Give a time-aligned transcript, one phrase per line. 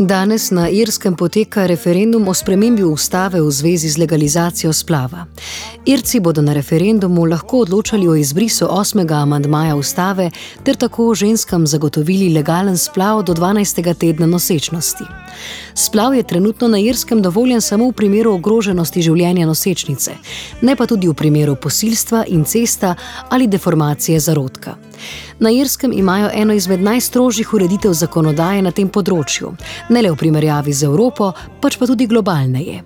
[0.00, 5.26] Danes na Irskem poteka referendum o spremembi ustave v zvezi z legalizacijo splava.
[5.86, 9.22] Irci bodo na referendumu lahko odločali o izbrisu 8.
[9.22, 10.30] amandmaja ustave
[10.62, 13.94] ter tako ženskam zagotovili legalen splav do 12.
[13.94, 15.04] tedna nosečnosti.
[15.74, 20.12] Splav je trenutno na Irskem dovoljen samo v primeru ogroženosti življenja nosečnice,
[20.62, 22.94] ne pa tudi v primeru posilstva, incesta
[23.30, 24.87] ali deformacije zarodka.
[25.38, 29.54] Na Irskem imajo eno izmed najstrožjih ureditev zakonodaje na tem področju,
[29.88, 32.82] ne le v primerjavi z Evropo, pač pa tudi globalneje.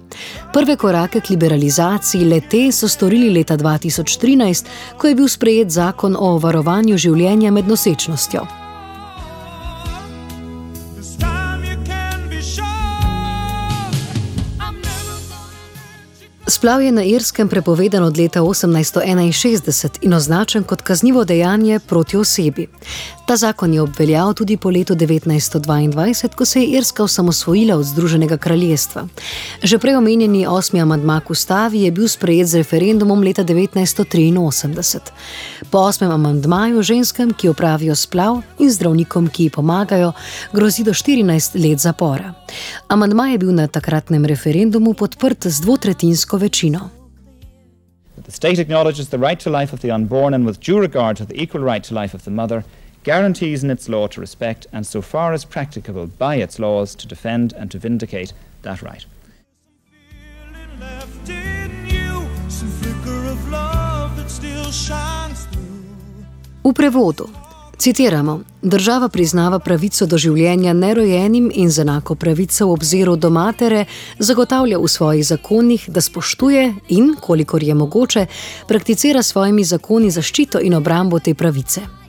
[0.52, 6.36] Prve korake k liberalizaciji lete so storili leta 2013, ko je bil sprejet zakon o
[6.38, 8.61] varovanju življenja med nosečnostjo.
[16.62, 22.66] Splav je na Irskem prepovedan od leta 1861 in označen kot kaznivo dejanje proti osebi.
[23.26, 28.36] Ta zakon je obveljal tudi po letu 1922, ko se je Irska osamosvojila od Združenega
[28.36, 29.06] kraljestva.
[29.62, 34.98] Že prej omenjeni osmi amadma k ustavi je bil sprejet z referendumom leta 1983.
[35.70, 40.12] Po osmem amadmaju ženskam, ki opravijo splav in zdravnikom, ki ji pomagajo,
[40.52, 42.34] grozi do 14 let zapora.
[42.88, 46.90] Amadma je bil na takratnem referendumu podprt z dvotretinsko večino.
[48.24, 51.24] The state acknowledges the right to life of the unborn and with due regard to
[51.24, 52.62] the equal right to life of the mother,
[53.04, 57.08] guarantees in its law to respect and so far as practicable by its laws to
[57.08, 58.32] defend and to vindicate
[58.62, 59.06] that right.
[66.64, 67.28] V prevodu
[67.78, 73.84] citiramo: Država priznava pravico do življenja nerojenim in z enako pravico v obziru do matere
[74.18, 78.26] zagotavlja v svojih zakonih, da spoštuje in, kolikor je mogoče,
[78.68, 82.01] prakticira svojimi zakoni zaščito in obrambo te pravice.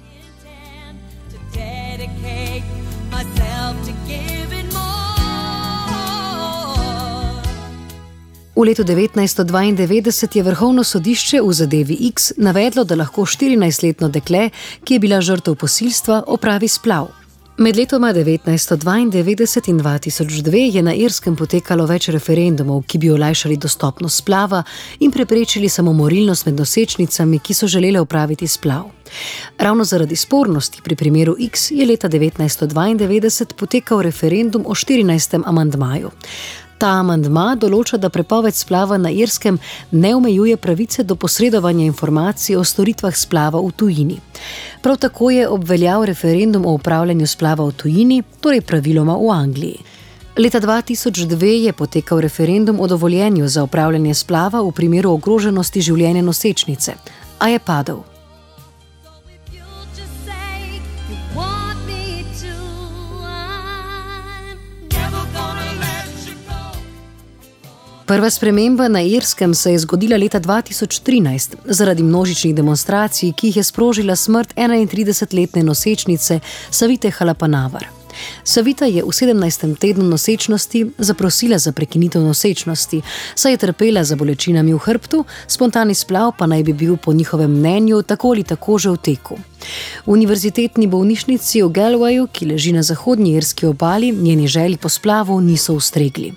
[8.55, 14.49] V letu 1992 je Vrhovno sodišče v zadevi X navedlo, da lahko 14-letno dekle,
[14.83, 17.07] ki je bila žrtev posilstva, opravi splav.
[17.57, 24.21] Med letoma 1992 in 2002 je na Irskem potekalo več referendumov, ki bi olajšali dostopnost
[24.21, 24.63] splava
[24.99, 28.89] in preprečili samomorilnost med nosečnicami, ki so želele opraviti splav.
[29.57, 35.41] Ravno zaradi spornosti pri primeru X je leta 1992 potekal referendum o 14.
[35.45, 36.09] amandmaju.
[36.83, 39.55] Ta amandma določa, da prepoved splava na Irskem
[39.95, 44.17] ne omejuje pravice do posredovanja informacij o storitvah splava v tujini.
[44.83, 49.79] Prav tako je obveljal referendum o upravljanju splava v tujini, torej praviloma v Angliji.
[50.35, 56.99] Leta 2002 je potekal referendum o dovoljenju za upravljanje splava v primeru ogroženosti življenja nosečnice,
[57.39, 58.03] a je padel.
[68.05, 73.63] Prva sprememba na Irskem se je zgodila leta 2013 zaradi množičnih demonstracij, ki jih je
[73.63, 76.39] sprožila smrt 31-letne nosečnice
[76.69, 77.87] Savite Halapanavar.
[78.43, 79.77] Savita je v 17.
[79.77, 83.01] tednu nosečnosti zaprosila za prekinitev nosečnosti,
[83.35, 87.51] saj je trpela za bolečinami v hrbtu, spontani splav pa naj bi bil po njihovem
[87.51, 89.37] mnenju tako ali tako že v teku.
[90.05, 95.41] V univerzitetni bolnišnici v Galwayu, ki leži na zahodnji irski obali, njeni želji po splavu
[95.41, 96.33] niso ustregli.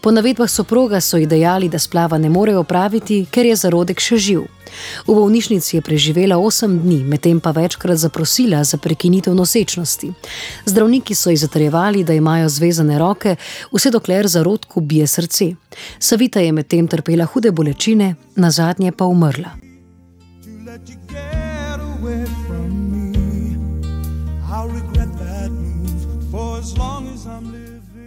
[0.00, 4.16] Po navedbah soproga so ji dejali, da splava ne morejo opraviti, ker je zarodek še
[4.16, 4.46] živ.
[5.06, 10.12] V bolnišnici je preživela 8 dni, medtem pa večkrat zaprosila za prekinitev nosečnosti.
[10.66, 13.36] Zdravniki so ji zatrjevali, da imajo zvezane roke,
[13.72, 15.54] vse dokler zarodku bije srce.
[15.98, 19.65] Savita je medtem trpela hude bolečine, na zadnje pa umrla.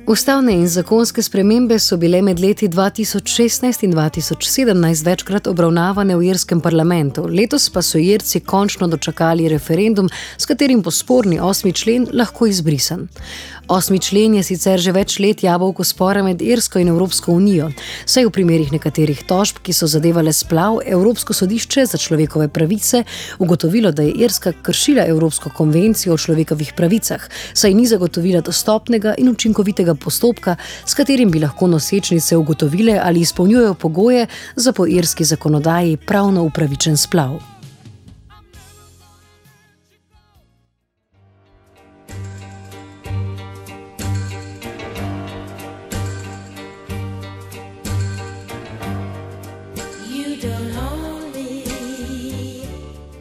[0.09, 6.63] Ustavne in zakonske spremembe so bile med leti 2016 in 2017 večkrat obravnavane v irskem
[6.65, 12.49] parlamentu, letos pa so Irci končno dočakali referendum, s katerim bo sporni osmi člen lahko
[12.49, 13.05] izbrisan.
[13.69, 17.67] Osmi člen je sicer že več let jabolko spora med Irsko in Evropsko unijo,
[18.09, 23.03] saj v primerih nekaterih tožb, ki so zadevale splav, Evropsko sodišče za človekove pravice
[23.37, 29.29] ugotovilo, da je Irska kršila Evropsko konvencijo o človekovih pravicah, saj ni zagotovila dostopnega in
[29.29, 34.25] učinkovitega postopka, s katerim bi lahko nosečnice ugotovile ali izpolnjujejo pogoje
[34.55, 37.37] za po irski zakonodaji pravno upravičen splav.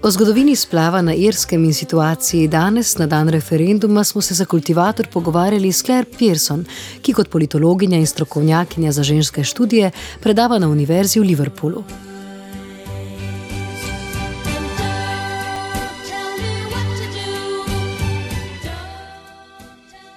[0.08, 5.06] O zgodovini splava na Irskem in situaciji danes, na dan referenduma, smo se za kultivator
[5.12, 6.64] pogovarjali s Claire Pearson,
[7.02, 9.90] ki kot politologinja in strokovnjakinja za ženske študije
[10.20, 11.84] predava na Univerzi v Liverpoolu.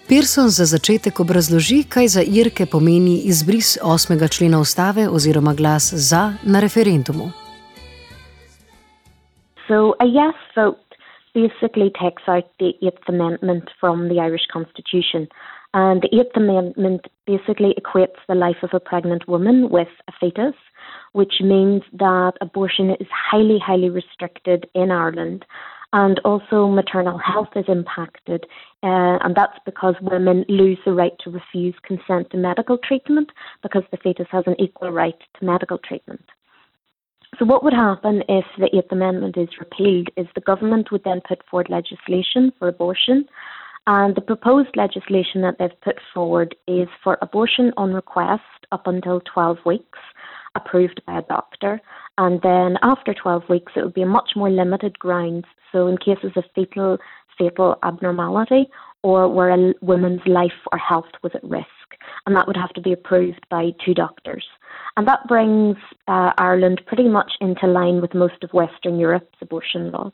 [0.07, 4.29] Pearson za začetek obrazloži, kaj za Irke pomeni izbris 8.
[4.29, 7.40] člena ustave oziroma glas za na referendumu.
[9.71, 10.83] So a yes vote
[11.33, 15.29] basically takes out the Eighth Amendment from the Irish Constitution.
[15.73, 20.55] And the Eighth Amendment basically equates the life of a pregnant woman with a fetus,
[21.13, 25.45] which means that abortion is highly, highly restricted in Ireland.
[25.93, 28.45] And also, maternal health is impacted,
[28.83, 33.29] uh, and that's because women lose the right to refuse consent to medical treatment
[33.63, 36.23] because the fetus has an equal right to medical treatment.
[37.39, 41.21] So, what would happen if the Eighth Amendment is repealed is the government would then
[41.27, 43.25] put forward legislation for abortion.
[43.87, 49.21] And the proposed legislation that they've put forward is for abortion on request up until
[49.33, 49.97] 12 weeks,
[50.55, 51.81] approved by a doctor.
[52.17, 55.45] And then after 12 weeks, it would be a much more limited grounds.
[55.71, 56.97] So, in cases of fetal,
[57.37, 58.69] fatal abnormality
[59.03, 61.80] or where a woman's life or health was at risk.
[62.25, 64.45] And that would have to be approved by two doctors.
[64.97, 65.77] And that brings
[66.07, 70.11] uh, Ireland pretty much into line with most of Western Europe's abortion laws.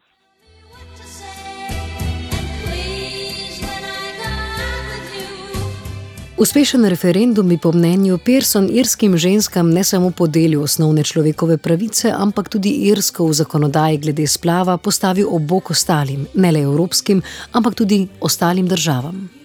[6.38, 12.50] Uspešen referendum bi po mnenju Pearson irskim ženskam ne samo podelil osnovne človekove pravice, ampak
[12.54, 17.24] tudi irsko v zakonodaji glede splava postavil ob bok ostalim, ne le evropskim,
[17.58, 19.37] ampak tudi ostalim državam.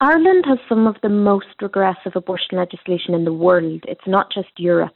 [0.00, 3.84] Ireland has some of the most regressive abortion legislation in the world.
[3.86, 4.94] It's not just Europe.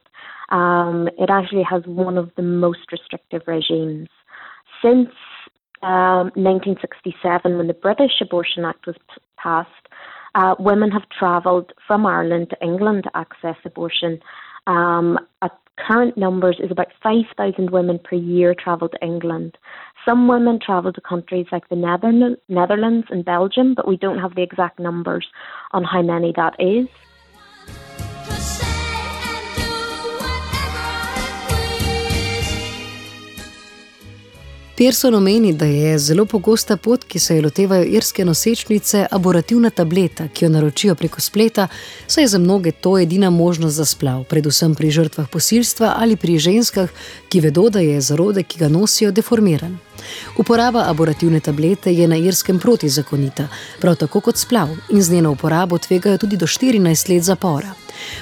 [0.50, 4.08] Um, it actually has one of the most restrictive regimes.
[4.82, 5.10] Since
[5.82, 9.70] um, 1967, when the British Abortion Act was p- passed,
[10.34, 14.20] uh, women have travelled from Ireland to England to access abortion.
[14.66, 15.52] Um, at
[15.86, 19.56] current numbers is about 5,000 women per year travel to England.
[20.04, 24.42] Some women travel to countries like the Netherlands and Belgium, but we don't have the
[24.42, 25.26] exact numbers
[25.72, 26.88] on how many that is.
[34.78, 40.28] Pearson omeni, da je zelo pogosta pot, ki se jo lotevajo irske nosečnice, abortivna tableta,
[40.28, 41.66] ki jo naročijo preko spleta,
[42.06, 46.38] saj je za mnoge to edina možnost za splav, predvsem pri žrtvah posilstva ali pri
[46.38, 46.94] ženskah,
[47.28, 49.78] ki vedo, da je zarodek, ki ga nosijo, deformiran.
[50.36, 53.48] Uporaba abortivne tablete je na irskem protizakonita,
[53.80, 57.72] prav tako kot splav, in z njeno uporabo tvegajo tudi do 14 let zapora.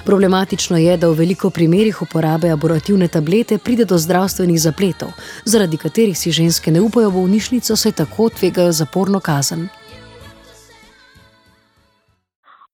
[0.05, 5.12] Problematično je, da v veliko primerjih uporabe abortivne tablete pride do zdravstvenih zapletov,
[5.45, 9.69] zaradi katerih si ženske ne upajo v bolnišnico, saj tako tvegajo zaporno kazen.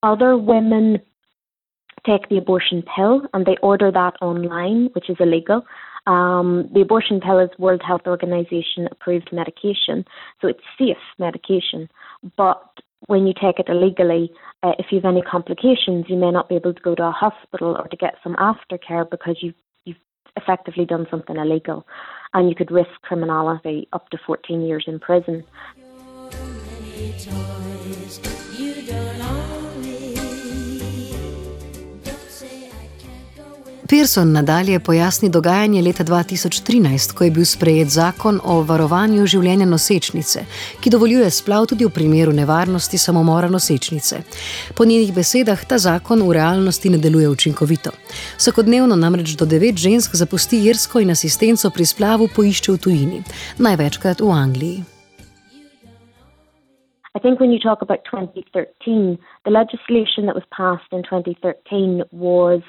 [0.02, 0.98] Other women
[2.04, 5.62] take the abortion pill and they order that online, which is illegal.
[6.06, 10.04] Um, the abortion pill is World Health Organization approved medication,
[10.40, 11.88] so it's safe medication.
[12.36, 12.62] But
[13.06, 14.32] when you take it illegally,
[14.62, 17.10] uh, if you have any complications, you may not be able to go to a
[17.12, 19.54] hospital or to get some aftercare because you've,
[19.84, 19.96] you've
[20.36, 21.86] effectively done something illegal.
[22.34, 25.44] and you could risk criminality up to 14 years in prison.
[33.88, 40.44] Pearson nadalje pojasni dogajanje leta 2013, ko je bil sprejet zakon o varovanju življenja nosečnice,
[40.80, 44.22] ki dovoljuje splav tudi v primeru nevarnosti samomora nosečnice.
[44.78, 47.90] Po njenih besedah ta zakon v realnosti ne deluje učinkovito.
[48.38, 53.22] Vsakodnevno namreč do devet žensk zapusti Irsko in asistenco pri splavu poišče v tujini,
[53.58, 54.84] največkrat v Angliji.
[57.14, 62.62] I think when you talk about 2013, the legislation that was passed in 2013 was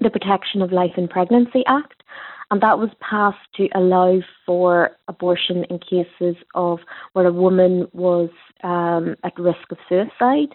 [0.00, 2.02] the Protection of Life in Pregnancy Act,
[2.50, 6.80] and that was passed to allow for abortion in cases of
[7.12, 8.30] where a woman was
[8.62, 10.54] um, at risk of suicide.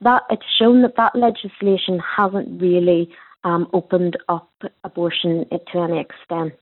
[0.00, 3.10] That it's shown that that legislation hasn't really
[3.44, 4.50] um, opened up
[4.84, 6.54] abortion to any extent.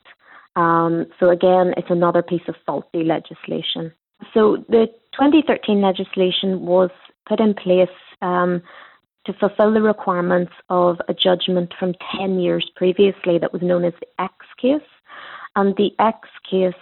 [0.56, 3.92] Um, so again, it's another piece of faulty legislation.
[4.32, 6.90] So the 2013 legislation was
[7.28, 7.88] put in place
[8.22, 8.62] um,
[9.26, 13.92] to fulfill the requirements of a judgment from 10 years previously that was known as
[14.00, 14.80] the X case.
[15.56, 16.74] And the X case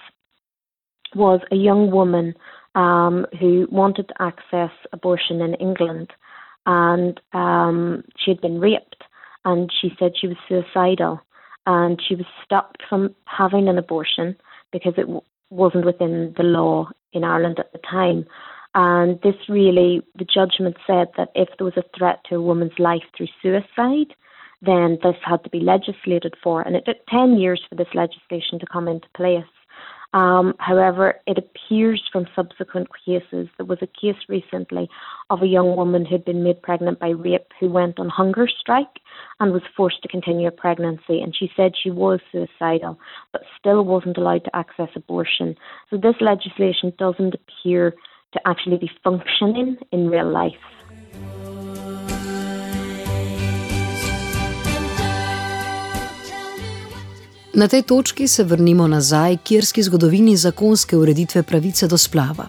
[1.15, 2.35] was a young woman
[2.75, 6.13] um, who wanted to access abortion in England.
[6.67, 9.05] And um, she had been raped,
[9.45, 11.21] and she said she was suicidal.
[11.67, 14.37] And she was stopped from having an abortion
[14.71, 18.27] because it w- wasn't within the law in Ireland at the time.
[18.75, 22.79] And this really, the judgment said that if there was a threat to a woman's
[22.79, 24.15] life through suicide,
[24.63, 26.63] then this had to be legislated for.
[26.63, 29.45] And it took 10 years for this legislation to come into place.
[30.15, 34.89] Um, however, it appears from subsequent cases, there was a case recently
[35.29, 39.01] of a young woman who'd been made pregnant by rape who went on hunger strike
[39.41, 41.21] and was forced to continue a pregnancy.
[41.21, 42.97] And she said she was suicidal,
[43.33, 45.57] but still wasn't allowed to access abortion.
[45.91, 47.95] So this legislation doesn't appear
[48.35, 50.59] to actually be functioning in real life.
[57.55, 62.49] Na tej točki se vrnimo nazaj k irski zgodovini zakonske ureditve pravice do splava.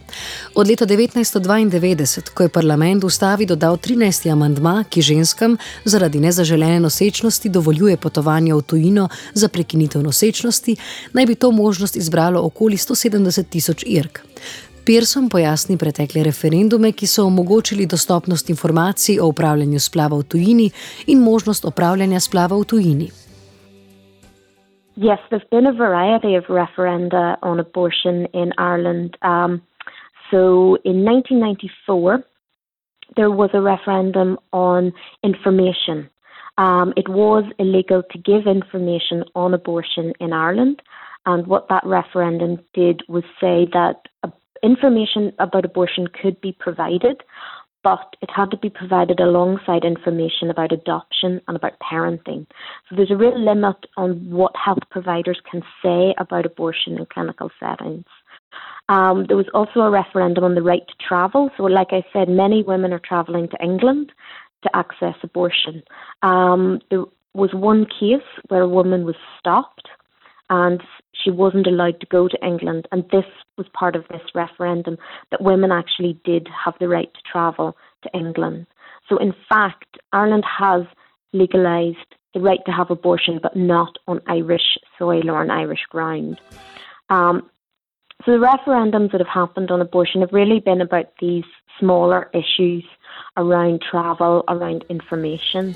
[0.56, 4.32] Od leta 1992, ko je parlament ustavi dodal 13.
[4.32, 10.76] amandma, ki ženskam zaradi nezaželene nosečnosti dovoljuje potovanje v tujino za prekinitev nosečnosti,
[11.14, 14.26] naj bi to možnost izbralo okoli 170 tisoč irk.
[14.86, 20.68] Pearson pojasni pretekle referendume, ki so omogočili dostopnost informacij o upravljanju splava v tujini
[21.08, 23.08] in možnost opravljanja splava v tujini.
[24.96, 29.18] Yes, there's been a variety of referenda on abortion in Ireland.
[29.22, 29.62] Um,
[30.32, 32.24] so in 1994,
[33.16, 36.10] there was a referendum on information.
[36.58, 40.82] Um, it was illegal to give information on abortion in Ireland.
[41.26, 43.98] And what that referendum did was say that
[44.66, 47.22] information about abortion could be provided,
[47.84, 52.48] but it had to be provided alongside information about adoption and about parenting.
[52.90, 57.52] So there's a real limit on what health providers can say about abortion in clinical
[57.60, 58.06] settings.
[58.90, 61.52] Um, there was also a referendum on the right to travel.
[61.58, 64.12] So, like I said, many women are travelling to England
[64.64, 65.84] to access abortion.
[66.24, 69.88] Um, there was one case where a woman was stopped
[70.50, 70.82] and
[71.24, 72.88] she wasn't allowed to go to England.
[72.92, 73.26] And this
[73.58, 74.98] was part of this referendum
[75.32, 78.68] that women actually did have the right to travel to England.
[79.08, 80.84] So, in fact, Ireland has
[81.34, 86.40] legalised the right to have abortion, but not on Irish soil or on Irish ground.
[87.10, 87.50] Um,
[88.26, 91.44] so, the referendums that have happened on abortion have really been about these
[91.80, 92.84] smaller issues
[93.38, 95.76] around travel, around information.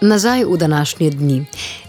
[0.00, 1.44] Nazaj v današnje dni.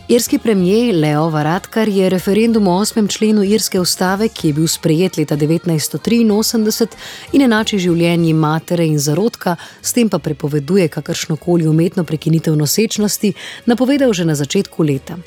[0.07, 3.17] Irski premijer Leo Varadkar je referendum o 8.
[3.17, 6.87] členu irske ustave, ki je bil sprejet leta 1983
[7.33, 13.33] in enači življenji matere in zarodka, s tem pa prepoveduje kakršnokoli umetno prekinitev nosečnosti,
[13.65, 15.17] napovedal že na začetku leta.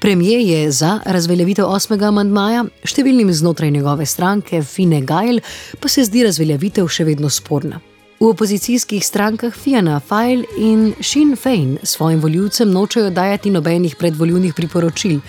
[0.00, 2.08] Premijer je za razveljavitev 8.
[2.08, 5.40] amandmaja, številnim znotraj njegove stranke Fine Gail
[5.80, 7.80] pa se zdi razveljavitev še vedno sporna.
[8.20, 15.20] V opozicijskih strankah Fianna File in Sinn Fein svojim voljivcem nočejo dajati nobenih predvoljivnih priporočil,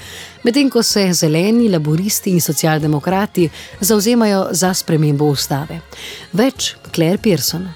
[0.44, 3.46] medtem ko se zeleni, laboristi in socialdemokrati
[3.80, 5.78] zauzemajo za spremembo ustave.
[6.34, 7.70] Več Claire Pearson.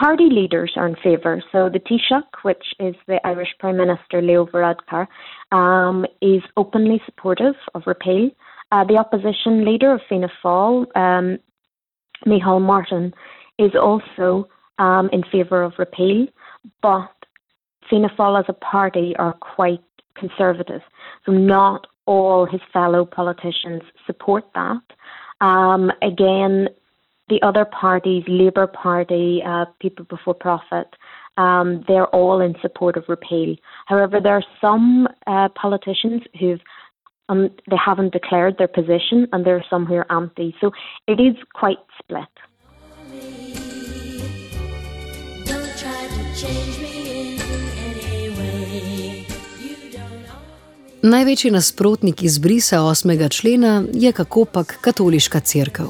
[0.00, 1.44] Party leaders are in favour.
[1.52, 5.06] So the Taoiseach, which is the Irish Prime Minister Leo Varadkar,
[5.52, 8.30] um, is openly supportive of repeal.
[8.72, 11.38] Uh, the opposition leader of Fianna Fáil, um,
[12.26, 13.12] Michal Martin
[13.58, 14.48] is also
[14.78, 16.26] um, in favour of repeal,
[16.80, 17.10] but
[17.88, 19.82] Fianna Fáil as a party are quite
[20.16, 20.82] conservative.
[21.26, 24.82] So not all his fellow politicians support that.
[25.40, 26.68] Um, again,
[27.28, 30.88] the other parties, Labour Party, uh, People Before Profit,
[31.38, 33.56] um, they're all in support of repeal.
[33.86, 36.60] However, there are some uh, politicians who've
[37.28, 40.54] um, they haven't declared their position, and there are some who are anti.
[40.60, 40.70] So
[41.06, 42.32] it is quite split.
[51.02, 53.28] Največji nasprotnik izbrisa 8.
[53.28, 55.86] člena je kakopak katoliška crkva.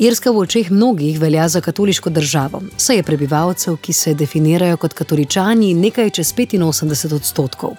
[0.00, 4.94] Irska v očeh mnogih velja za katoliško državo, saj je prebivalcev, ki se definirajo kot
[4.96, 7.74] katoličani, nekaj čez 85 odstotkov.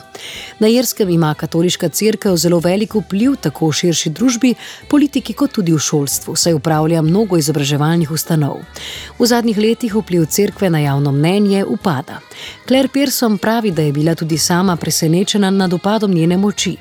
[0.60, 4.54] Na Irskem ima katoliška crkva zelo velik vpliv tako v širši družbi,
[4.90, 8.62] politiki, kot tudi v šolstvu, saj upravlja mnogo izobraževalnih ustanov.
[9.20, 12.22] V zadnjih letih vpliv crkve na javno mnenje upada.
[12.68, 16.78] Claire Pearson pravi, da je bila tudi sama presenečena nad upadom njene moči.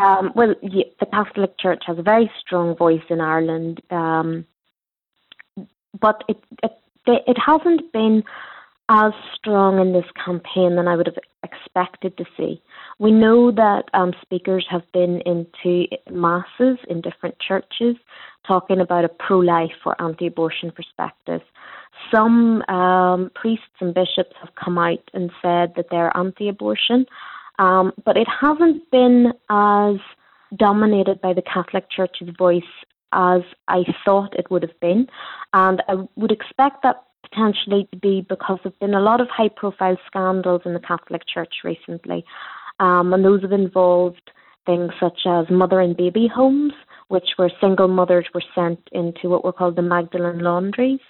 [0.00, 4.46] Um, well, the Catholic Church has a very strong voice in Ireland, um,
[6.00, 6.72] but it, it
[7.06, 8.22] it hasn't been
[8.88, 12.60] as strong in this campaign than I would have expected to see.
[12.98, 17.96] We know that um, speakers have been into masses in different churches
[18.46, 21.40] talking about a pro life or anti abortion perspective.
[22.12, 27.06] Some um, priests and bishops have come out and said that they're anti abortion.
[27.60, 29.96] Um, but it hasn't been as
[30.56, 32.62] dominated by the Catholic Church's voice
[33.12, 35.06] as I thought it would have been.
[35.52, 39.28] And I would expect that potentially to be because there have been a lot of
[39.28, 42.24] high profile scandals in the Catholic Church recently.
[42.80, 44.30] Um, and those have involved
[44.64, 46.72] things such as mother and baby homes,
[47.08, 51.00] which were single mothers were sent into what were called the Magdalene laundries.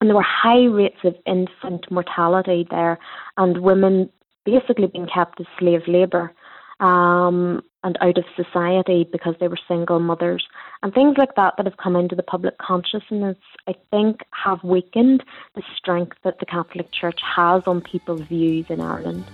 [0.00, 2.98] And there were high rates of infant mortality there,
[3.36, 4.10] and women
[4.44, 6.32] basically being kept as slave labour
[6.80, 10.46] um, and out of society because they were single mothers
[10.82, 13.36] and things like that that have come into the public consciousness,
[13.68, 15.22] I think, have weakened
[15.54, 19.24] the strength that the Catholic Church has on people's views in Ireland.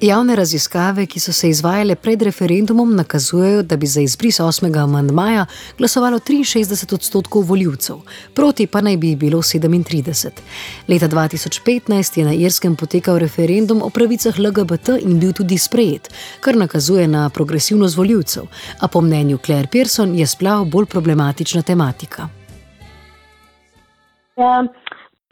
[0.00, 4.82] Javne raziskave, ki so se izvajale pred referendumom, nakazujejo, da bi za izbris 8.
[4.82, 5.44] amandmaja
[5.78, 7.96] glasovalo 63 odstotkov voljivcev,
[8.34, 10.30] proti pa naj bi bilo 37.
[10.88, 16.08] Leta 2015 je na Irskem potekal referendum o pravicah LGBT in bil tudi sprejet,
[16.40, 18.48] kar nakazuje na progresivnost voljivcev,
[18.80, 22.28] a po mnenju Claire Pearson je splav bolj problematična tematika.
[24.36, 24.68] Um,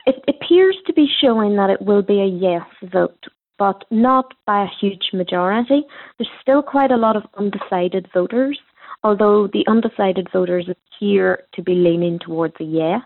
[0.07, 4.65] it appears to be showing that it will be a yes vote but not by
[4.65, 5.83] a huge majority.
[6.19, 8.59] There's still quite a lot of undecided voters,
[9.03, 13.03] although the undecided voters appear to be leaning towards a yes.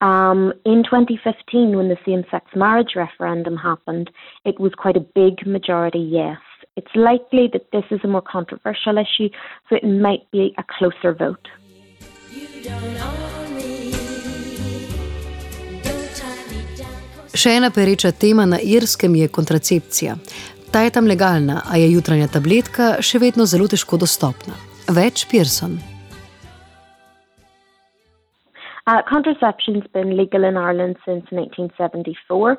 [0.00, 4.10] Um, in 2015, when the same sex marriage referendum happened,
[4.44, 6.38] it was quite a big majority yes.
[6.76, 9.30] It's likely that this is a more controversial issue,
[9.68, 11.48] so it might be a closer vote.
[17.36, 20.14] Še ena pereča tema na Irskem je kontracepcija.
[20.72, 24.56] Ta je tam legalna, a je jutranja tabletka še vedno zelo težko dostopna.
[24.88, 25.76] Več Pearson.
[28.88, 32.56] Uh, contraception's been legal in Ireland since 1974.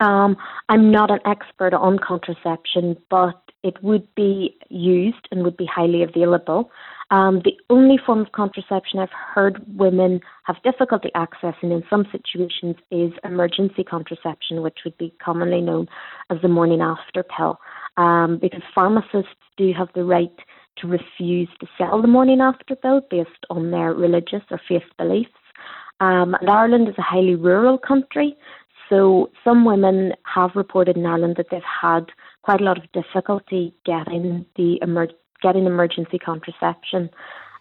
[0.00, 0.36] Um,
[0.68, 6.02] I'm not an expert on contraception, but it would be used and would be highly
[6.02, 6.70] available.
[7.10, 12.76] Um, the only form of contraception I've heard women have difficulty accessing in some situations
[12.90, 15.88] is emergency contraception, which would be commonly known
[16.30, 17.58] as the morning after pill,
[17.96, 20.38] um, because pharmacists do have the right
[20.78, 25.30] to refuse to sell the morning after pill based on their religious or faith beliefs.
[25.98, 28.36] Um, and Ireland is a highly rural country,
[28.88, 32.06] so some women have reported in Ireland that they've had
[32.42, 37.10] quite a lot of difficulty getting the emer- getting emergency contraception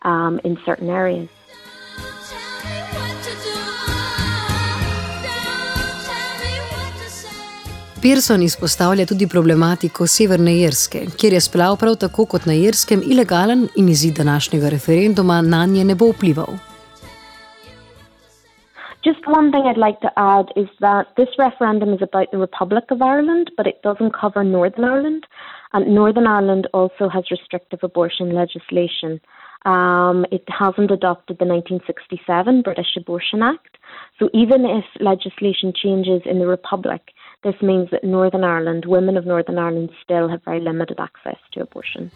[0.04, 1.30] um, in certain areas.
[8.02, 13.68] Pearson izpostavlja tudi problematiko Severne Irske, kjer je splav prav tako kot na Irskem ilegalen
[13.76, 16.69] in izid današnjega referenduma na nje ne bo vplival.
[19.02, 22.84] Just one thing I'd like to add is that this referendum is about the Republic
[22.90, 25.26] of Ireland, but it doesn't cover Northern Ireland.
[25.72, 29.22] And Northern Ireland also has restrictive abortion legislation.
[29.66, 33.78] Um, it hasn't adopted the 1967 British Abortion Act.
[34.20, 37.02] So even if legislation changes in the Republic,
[37.44, 41.62] this means that Northern Ireland, women of Northern Ireland, still have very limited access to
[41.62, 42.12] abortion.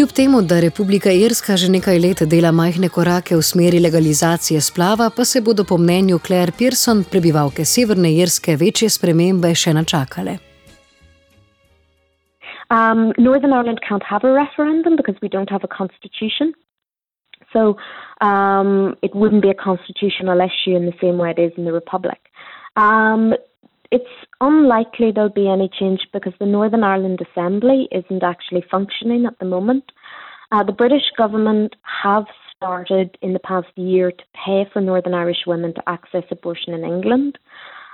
[0.00, 5.10] Kljub temu, da Republika Irska že nekaj let dela majhne korake v smeri legalizacije splava,
[5.16, 10.38] pa se bodo po mnenju Claire Pearson prebivalke Severne Irske večje spremembe še načakale.
[12.76, 16.56] Um, Northern Ireland can't have a referendum because we don't have a constitution.
[17.52, 17.60] So
[18.24, 21.76] um, it wouldn't be a constitutional issue in the same way it is in the
[21.76, 22.20] Republic.
[22.76, 23.34] Um,
[23.90, 24.04] it's
[24.40, 29.44] unlikely there'll be any change because the Northern Ireland Assembly isn't actually functioning at the
[29.44, 29.84] moment.
[30.52, 32.24] Uh, the British government have
[32.56, 36.84] started in the past year to pay for Northern Irish women to access abortion in
[36.84, 37.38] England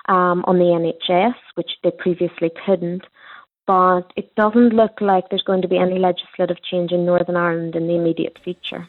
[0.08, 0.64] um, on the
[1.08, 3.02] NHS, which they previously couldn't.
[3.66, 7.74] But it doesn't look like there's going to be any legislative change in Northern Ireland
[7.74, 8.88] in the immediate future.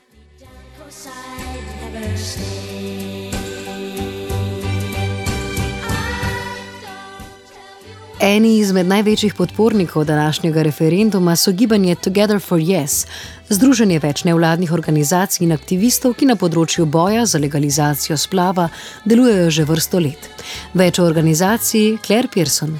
[8.21, 13.06] Eni izmed največjih podpornikov današnjega referenduma so gibanje Together for Yes,
[13.49, 18.69] združenje več nevladnih organizacij in aktivistov, ki na področju boja za legalizacijo splava
[19.06, 20.30] delujejo že vrsto let.
[20.73, 22.80] Več o organizaciji Claire Pearson.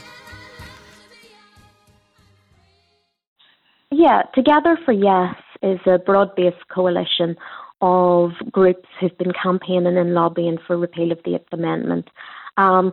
[3.94, 7.38] Yeah, Together for Yes is a broad based coalition
[7.80, 12.10] of groups who've been campaigning and lobbying for repeal of the Eighth Amendment.
[12.58, 12.92] Um,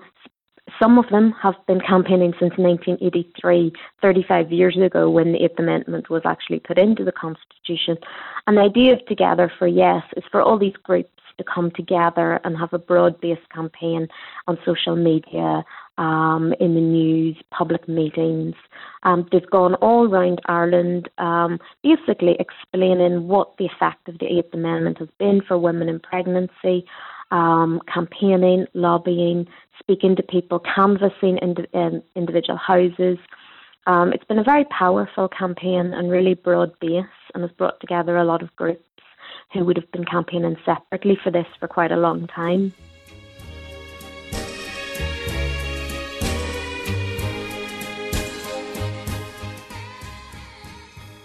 [0.80, 6.10] some of them have been campaigning since 1983, 35 years ago, when the Eighth Amendment
[6.10, 7.96] was actually put into the Constitution.
[8.46, 12.40] And the idea of Together for Yes is for all these groups to come together
[12.44, 14.06] and have a broad based campaign
[14.46, 15.64] on social media,
[15.98, 18.54] um, in the news, public meetings.
[19.04, 24.52] Um, they've gone all around Ireland, um, basically explaining what the effect of the Eighth
[24.52, 26.84] Amendment has been for women in pregnancy,
[27.35, 29.47] um, campaigning, lobbying,
[29.81, 33.18] speaking to people, canvassing in, in individual houses.
[33.87, 38.16] Um, it's been a very powerful campaign and really broad base, and has brought together
[38.16, 38.83] a lot of groups
[39.53, 42.73] who would have been campaigning separately for this for quite a long time.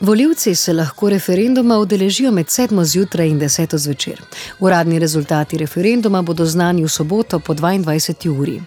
[0.10, 2.84] Voljivci se lahko referenduma udeležijo med 7.
[2.84, 3.78] zjutraj in 10.
[3.78, 4.22] zvečer.
[4.60, 8.30] Uradni rezultati referenduma bodo znani v soboto po 22.
[8.30, 8.62] uri.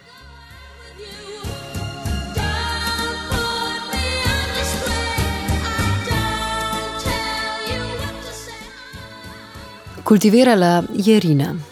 [10.04, 11.71] Kultivirala je Rina.